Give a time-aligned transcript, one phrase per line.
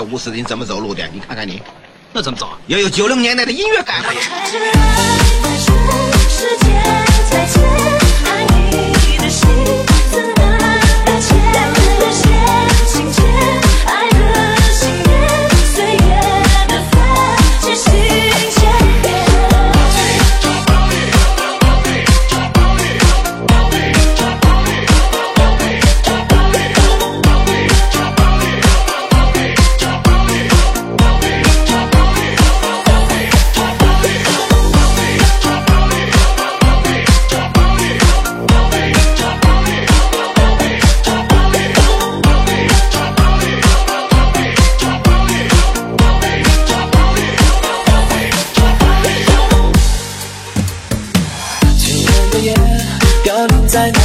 [0.00, 1.06] 五十斤怎么走路的？
[1.12, 1.62] 你看看你，
[2.12, 2.50] 那怎么走？
[2.66, 4.02] 要有九零年代的音乐感。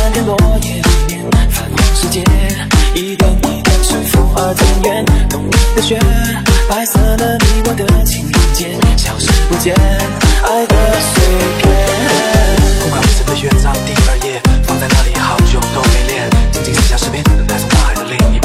[0.03, 2.19] 翻开落叶里面泛黄世界，
[2.93, 5.05] 一段一段是负而渐远。
[5.29, 5.97] 冬天的雪，
[6.67, 9.73] 白色的你我的情节消失不见，
[10.43, 11.23] 爱的碎
[11.57, 11.71] 片。
[12.81, 16.29] 空白无字的乐章第二页，放在那里好久都没练。
[16.51, 18.42] 静静写下诗篇，等待从大海的另一。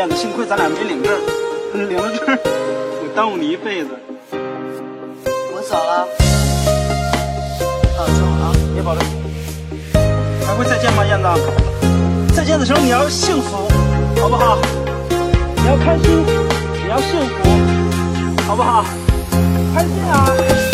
[0.00, 1.12] 有，燕子，幸亏咱俩没领证，
[1.74, 2.38] 领了证儿
[3.04, 3.90] 我耽误你一辈子。
[5.52, 6.08] 我走了，
[7.98, 8.50] 保重啊！
[8.72, 9.04] 别保重，
[10.46, 11.28] 还会再见吗，燕子？
[12.34, 13.68] 再见的时候你要幸福，
[14.22, 14.58] 好不好？
[15.56, 16.24] 你要开心，
[16.82, 18.82] 你要幸福，好不好？
[19.74, 20.69] 开心啊！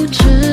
[0.00, 0.49] 不知。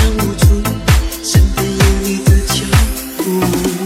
[0.00, 0.46] 撑不住，
[1.22, 2.64] 身边有你的脚
[3.18, 3.79] 步。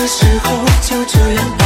[0.00, 1.59] 的时候就这样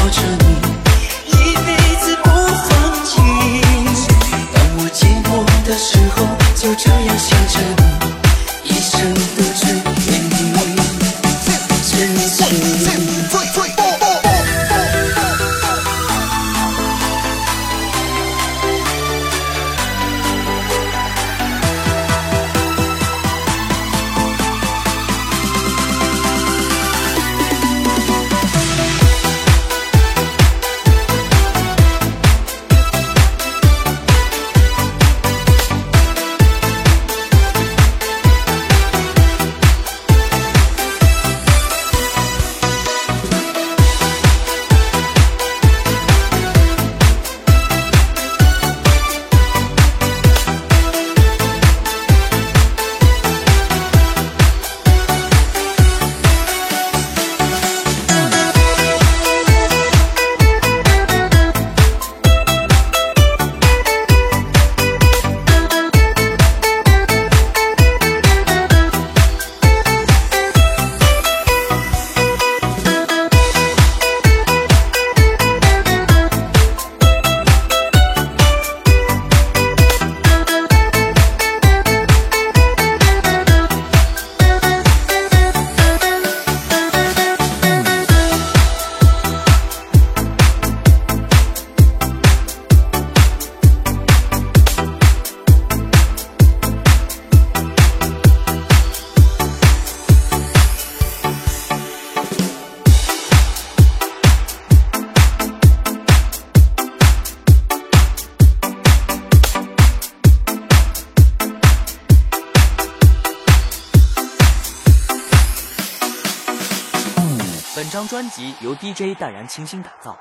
[119.14, 120.16] 淡然清新打造。